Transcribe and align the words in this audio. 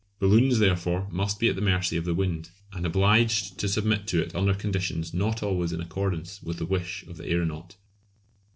Balloons 0.17 0.57
therefore 0.57 1.07
must 1.11 1.39
be 1.39 1.47
at 1.47 1.55
the 1.55 1.61
mercy 1.61 1.95
of 1.95 2.05
the 2.05 2.15
wind, 2.15 2.49
and 2.73 2.87
obliged 2.87 3.59
to 3.59 3.69
submit 3.69 4.07
to 4.07 4.19
it 4.19 4.33
under 4.33 4.55
conditions 4.55 5.13
not 5.13 5.43
always 5.43 5.71
in 5.73 5.79
accordance 5.79 6.41
with 6.41 6.57
the 6.57 6.65
wish 6.65 7.03
of 7.05 7.17
the 7.17 7.27
aeronaut. 7.29 7.75